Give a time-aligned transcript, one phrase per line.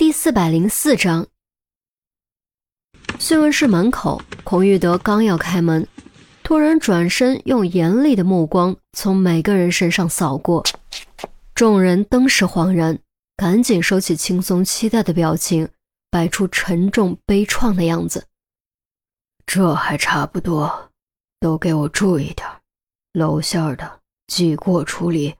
[0.00, 1.26] 第四百零四章，
[3.18, 5.86] 讯问室门口，孔玉德刚要开门，
[6.42, 10.64] 突然转身，用严厉的目光从每个人身上扫过。
[11.54, 12.98] 众人登时恍然，
[13.36, 15.68] 赶紧收起轻松期待的表情，
[16.10, 18.24] 摆出沉重悲怆的样子。
[19.44, 20.90] 这还差不多，
[21.40, 22.48] 都给我注意点，
[23.12, 25.34] 露馅的记过处理。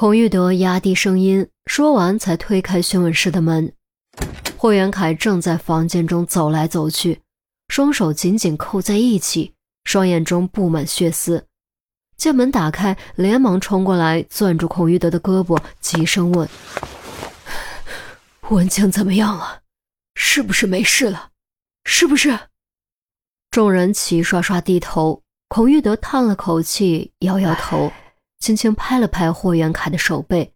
[0.00, 3.72] 孔玉德压低声音说完，才推开询问室的门。
[4.56, 7.20] 霍元凯正在房间中走来走去，
[7.66, 11.44] 双手紧紧扣在一起，双眼中布满血丝。
[12.16, 16.48] 见门打开，连忙冲过来，攥住孔玉德的胳膊，急声问
[18.50, 19.62] ：“文清怎么样了？
[20.14, 21.30] 是不是没事了？
[21.86, 22.38] 是不是？”
[23.50, 25.24] 众人齐刷刷低头。
[25.48, 27.92] 孔玉德叹了口气，摇摇头。
[28.38, 30.52] 轻轻拍了拍霍元凯的手背，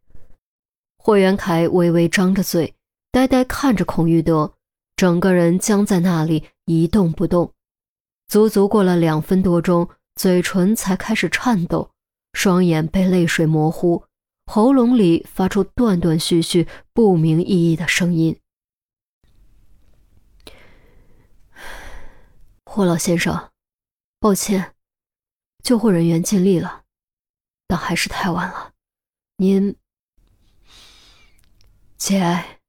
[0.97, 2.75] 霍元凯微微张着嘴，
[3.11, 4.55] 呆呆看着孔玉德，
[4.97, 7.53] 整个人僵在那里一动不动。
[8.29, 11.91] 足足过了两分多钟，嘴唇才开始颤抖，
[12.33, 14.05] 双眼被泪水模糊，
[14.47, 18.39] 喉咙里发出断断续续、不明意义的声音
[22.65, 23.51] ：“霍老先生，
[24.19, 24.75] 抱歉，
[25.62, 26.81] 救护人员尽力了。”
[27.73, 28.75] 但还是太晚了，
[29.39, 29.75] 您，
[31.97, 32.61] 节哀。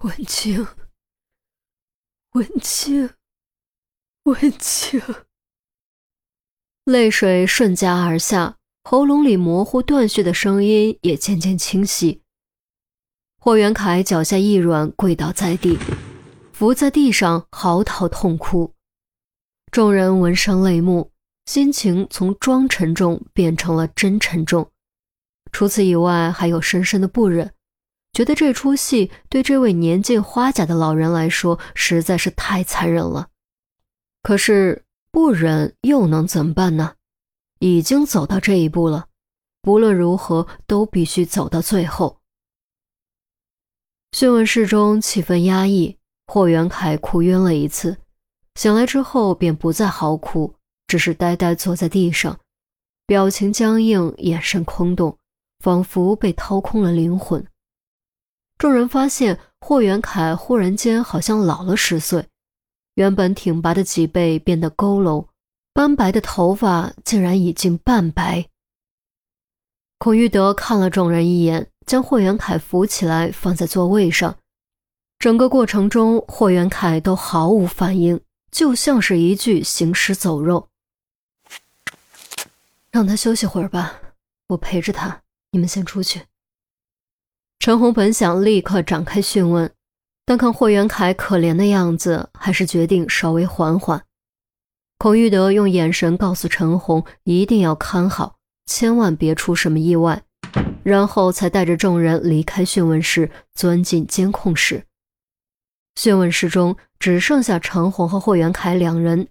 [0.00, 0.66] 文清，
[2.32, 3.10] 文清，
[4.24, 5.00] 文清，
[6.82, 12.22] 泪水瞬夹而下，喉咙里模糊断续的声音也渐渐清晰。
[13.38, 15.78] 霍元凯脚下一软，跪倒在地，
[16.52, 18.74] 伏在地上嚎啕痛哭。
[19.70, 21.11] 众人闻声泪目。
[21.52, 24.70] 心情从装沉重变成了真沉重，
[25.52, 27.52] 除此以外，还有深深的不忍，
[28.14, 33.28] 觉得这出戏对这位年近花甲的老人来说实在是太残忍了。
[34.22, 36.94] 可是不忍又能怎么办呢？
[37.58, 39.08] 已经走到这一步了，
[39.60, 42.20] 不论如何都必须走到最后。
[44.12, 45.98] 讯问室中气氛压抑，
[46.28, 47.98] 霍元凯哭晕了一次，
[48.54, 50.54] 醒来之后便不再嚎哭。
[50.92, 52.38] 只是呆呆坐在地上，
[53.06, 55.16] 表情僵硬，眼神空洞，
[55.60, 57.42] 仿佛被掏空了灵魂。
[58.58, 62.26] 众人发现霍元凯忽然间好像老了十岁，
[62.96, 65.24] 原本挺拔的脊背变得佝偻，
[65.72, 68.46] 斑白的头发竟然已经半白。
[69.96, 74.36] 孔玉德看了众人一眼，将霍元凯扶起来放在座位上。
[75.18, 78.20] 整个过程中，霍元凯都毫无反应，
[78.50, 80.68] 就像是一具行尸走肉。
[82.92, 84.00] 让他休息会儿吧，
[84.48, 85.22] 我陪着他。
[85.52, 86.26] 你们先出去。
[87.58, 89.72] 陈红本想立刻展开讯问，
[90.26, 94.04] 但看霍元凯可怜的样子，还是决定稍微缓缓。
[94.98, 98.36] 孔玉德用眼神告诉陈红，一定要看好，
[98.66, 100.22] 千万别出什么意外，
[100.84, 104.84] 然后才带着众人离开讯问室，钻进监控室。
[105.96, 109.28] 讯问室中只剩下陈红和霍元凯两人。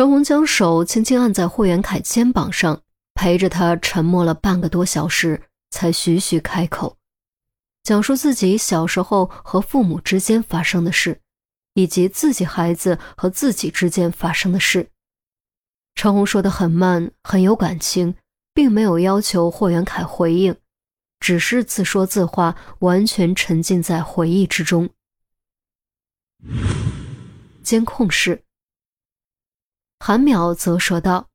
[0.00, 2.80] 陈红将手轻轻按在霍元凯肩膀上，
[3.12, 6.96] 陪着他沉默了半个多小时，才徐徐开口，
[7.82, 11.20] 讲述自己小时候和父母之间发生的事，
[11.74, 14.88] 以及自己孩子和自己之间发生的事。
[15.94, 18.14] 陈红说的很慢，很有感情，
[18.54, 20.56] 并没有要求霍元凯回应，
[21.18, 24.88] 只是自说自话，完全沉浸在回忆之中。
[27.62, 28.42] 监控室。
[30.02, 31.28] 韩淼则说道：“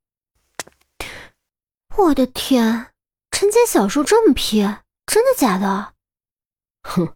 [1.95, 2.87] 我的天，
[3.29, 4.61] 陈杰小时候这么皮，
[5.05, 5.93] 真的假的
[6.81, 7.15] ？”“哼，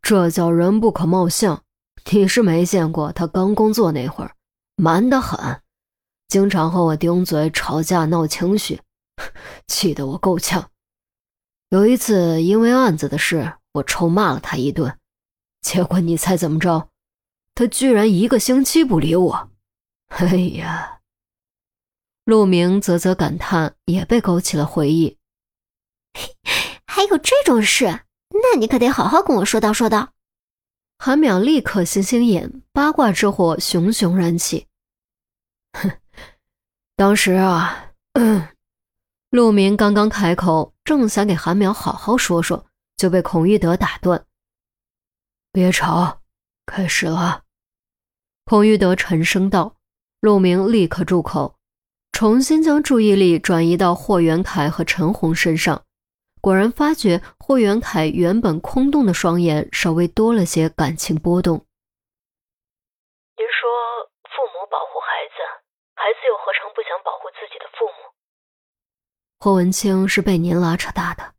[0.00, 1.64] 这叫人不可貌相。
[2.12, 4.34] 你是没见过他刚工作那会儿，
[4.76, 5.60] 蛮得很，
[6.28, 8.80] 经常和我顶嘴、吵架、闹情绪，
[9.66, 10.70] 气得我够呛。
[11.70, 14.96] 有一次因为案子的事，我臭骂了他一顿，
[15.62, 16.88] 结果你猜怎么着？
[17.56, 19.49] 他居然一个星期不理我。”
[20.10, 21.00] 哎呀，
[22.24, 25.16] 陆明啧啧感叹，也被勾起了回忆。
[26.86, 28.04] 还有这种事？
[28.28, 30.12] 那你可得好好跟我说道说道。
[30.98, 34.66] 韩淼立刻星星眼，八卦之火熊熊燃起。
[35.72, 35.90] 哼，
[36.96, 38.48] 当时啊，嗯
[39.30, 42.66] 陆明刚刚开口，正想给韩淼好好说说，
[42.96, 44.26] 就被孔玉德打断
[45.52, 46.20] ：“别吵，
[46.66, 47.44] 开始了。”
[48.44, 49.76] 孔玉德沉声道。
[50.20, 51.56] 陆明立刻住口，
[52.12, 55.82] 重新将注意力转移到霍元凯和陈红身上。
[56.42, 61.56] 果然发觉霍元凯原本空洞的双眼稍微多了些感情波动。
[63.36, 63.68] 您说
[64.24, 65.36] 父母保护孩子，
[65.94, 68.12] 孩子又何尝不想保护自己的父母？
[69.38, 71.34] 霍文清是被您拉扯大的，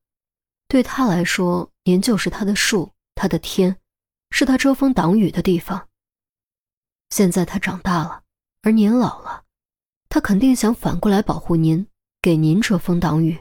[0.68, 3.78] 对他来说，您就是他的树，他的天，
[4.32, 5.88] 是他遮风挡雨的地方。
[7.10, 8.24] 现在他长大了，
[8.64, 9.44] 而您老了，
[10.08, 11.88] 他肯定想反过来保护您，
[12.22, 13.40] 给您遮风挡雨。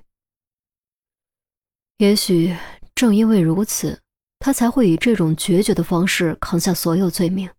[1.99, 2.57] 也许
[2.95, 4.01] 正因为如此，
[4.39, 7.51] 他才会以这种决绝的方式扛下所有罪名。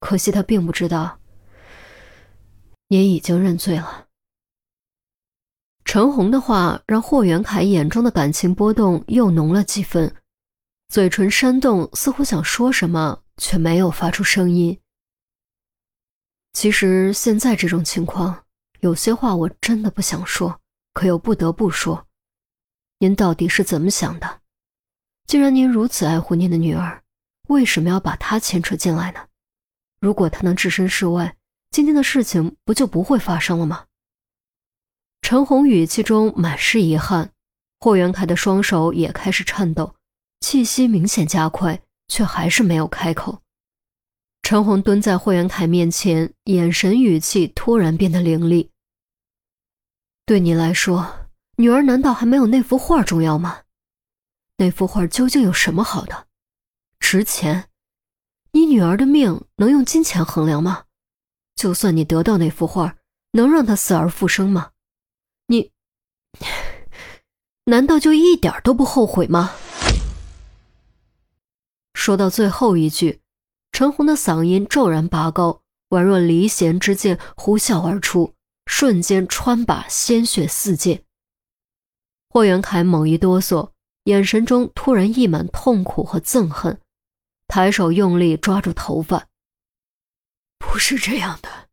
[0.00, 1.20] 可惜他并不知道，
[2.88, 4.06] 您已经认罪了。
[5.84, 10.12] 陈红的话让霍元凯眼中的感情波动又浓了几分，
[10.88, 14.80] 嘴唇煽动，似乎想说什么，却没有发出声音。
[16.52, 18.44] 其实现在这种情况，
[18.80, 20.60] 有些话我真的不想说，
[20.92, 22.06] 可又不得不说。
[22.98, 24.40] 您到底是怎么想的？
[25.26, 27.02] 既然您如此爱护您的女儿，
[27.48, 29.26] 为什么要把她牵扯进来呢？
[30.00, 31.36] 如果她能置身事外，
[31.70, 33.84] 今天的事情不就不会发生了吗？
[35.22, 37.30] 陈红语气中满是遗憾，
[37.78, 39.94] 霍元凯的双手也开始颤抖，
[40.40, 43.42] 气息明显加快，却还是没有开口。
[44.48, 48.70] 陈红蹲在霍元凯面前，眼神语气突然变得凌厉
[50.24, 53.64] ：“对你来说。”女儿难道还没有那幅画重要吗？
[54.56, 56.28] 那幅画究竟有什么好的？
[56.98, 57.68] 值钱？
[58.52, 60.84] 你女儿的命能用金钱衡量吗？
[61.54, 62.96] 就算你得到那幅画，
[63.32, 64.70] 能让她死而复生吗？
[65.48, 65.72] 你
[67.66, 69.52] 难道就一点都不后悔吗？
[71.92, 73.20] 说到最后一句，
[73.78, 78.34] 陈红的嗓音骤然拔高，宛若离弦之箭呼啸而出，
[78.66, 81.04] 瞬间穿把鲜血四溅。
[82.28, 83.70] 霍元凯猛一哆嗦，
[84.02, 86.80] 眼神中突然溢满痛苦和憎恨，
[87.46, 89.28] 抬手用力抓住头发。
[90.58, 91.68] 不是这样的，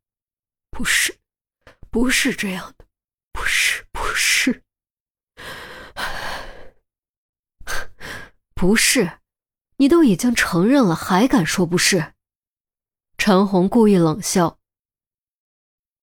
[0.70, 1.18] 不是，
[1.90, 2.86] 不是这样的，
[3.34, 4.62] 不是，不是，
[8.54, 9.12] 不是，
[9.78, 12.14] 你都已经承认了，还敢说不是？
[13.18, 14.58] 陈红故意冷笑。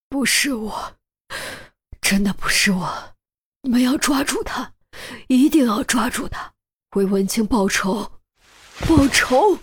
[0.09, 0.95] 不是我，
[2.01, 3.15] 真的不是我。
[3.63, 4.75] 你们要抓住他，
[5.29, 6.53] 一定要抓住他，
[6.97, 8.13] 为文清报仇，
[8.87, 9.59] 报仇！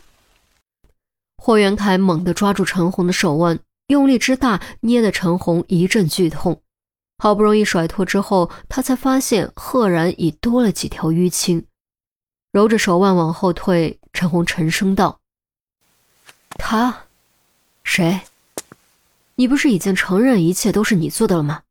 [1.38, 6.64] 霍元凯猛地抓住陈红的手腕，用力之大，捏得陈红一阵剧痛。
[7.18, 11.68] 好不容易甩脱之后，他才发现赫然已多了几条淤青，
[12.52, 13.99] 揉着手腕往后退。
[14.14, 15.20] 陈红沉声道
[16.60, 17.06] ：“他，
[17.84, 18.22] 谁？
[19.36, 21.64] 你不是已经承认一切都是你做的了吗？”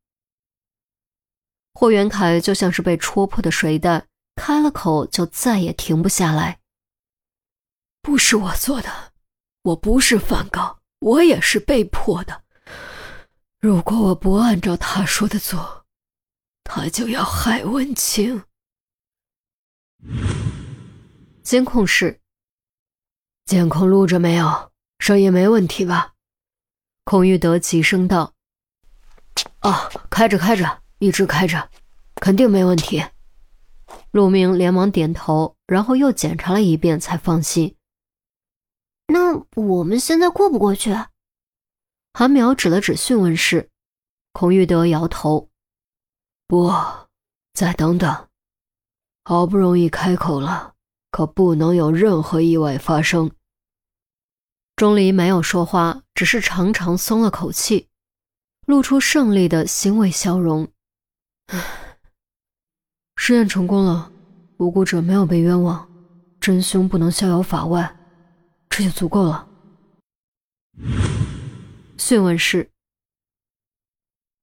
[1.73, 6.59] 霍元凯就像是被戳破的水袋，开了口就再也停不下来。
[8.01, 9.13] 不是我做的，
[9.61, 12.43] 我不是梵高，我也是被迫的。
[13.59, 15.85] 如果我不按照他说的做，
[16.63, 18.43] 他就要害文清。
[21.43, 22.19] 监控室，
[23.49, 24.71] 监控录着没有？
[24.99, 26.13] 声音没问题吧？
[27.03, 28.35] 孔玉德急声道
[29.61, 31.67] ：“哦，开着，开着。”一直开着，
[32.17, 33.03] 肯定没问题。
[34.11, 37.75] 陆明连忙点头，然后又检查了一遍，才放心。
[39.07, 40.95] 那我们现在过不过去？
[42.13, 43.71] 韩苗指了指讯问室，
[44.31, 45.49] 孔玉德摇头
[46.45, 46.71] ：“不，
[47.55, 48.27] 再等等。
[49.23, 50.75] 好不容易开口了，
[51.09, 53.31] 可不能有任何意外发生。”
[54.79, 57.89] 钟离没有说话，只是长长松了口气，
[58.65, 60.71] 露出胜利的欣慰笑容。
[63.17, 64.09] 实验成功了，
[64.55, 65.85] 无辜者没有被冤枉，
[66.39, 67.93] 真凶不能逍遥法外，
[68.69, 69.49] 这就足够了。
[71.97, 72.69] 讯问室，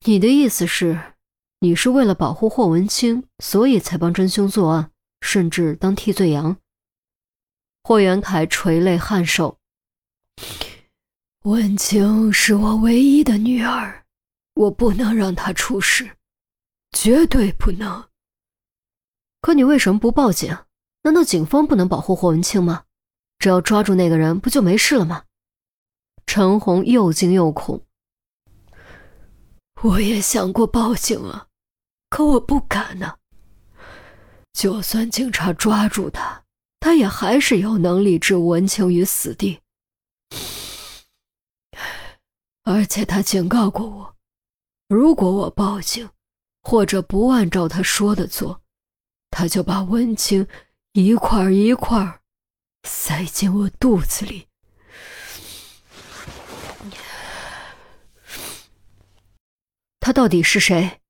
[0.05, 1.15] 你的意思是，
[1.61, 4.91] 你是为了保护霍文清，所以才帮真凶作案，
[5.23, 6.59] 甚至当替罪羊？
[7.83, 9.57] 霍元凯垂泪颔首，
[11.43, 14.05] 文清是我唯一的女儿，
[14.55, 16.17] 我不能让她出事。
[16.93, 18.05] 绝对不能！
[19.43, 20.57] 可你为什么不报警？
[21.03, 22.85] 难道警方不能保护霍文清吗？
[23.39, 25.25] 只要抓住那个人，不就没事了吗？
[26.27, 27.85] 陈红又惊又恐。
[29.83, 31.47] 我也想过报警啊，
[32.11, 33.19] 可我不敢呢。
[34.53, 36.43] 就算警察抓住他，
[36.81, 39.61] 他也还是有能力置文清于死地。
[42.69, 44.17] 而且他警告过我，
[44.89, 46.11] 如果我报警，
[46.65, 48.61] 或者不按照他说的做，
[49.31, 50.49] 他就把温情
[50.93, 52.21] 一块一块
[52.83, 54.49] 塞进我肚子里。
[60.01, 61.01] 他到底是谁？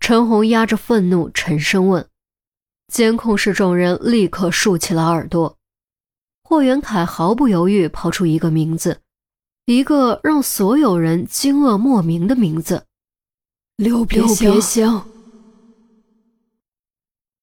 [0.00, 2.06] 陈红压着愤怒沉声问。
[2.92, 5.56] 监控室众人立刻竖起了耳朵。
[6.42, 9.00] 霍元凯毫不犹豫抛出一个名字，
[9.68, 12.84] 一个让所有人惊愕莫名的名字：
[13.76, 14.26] 刘别
[14.62, 15.04] 香。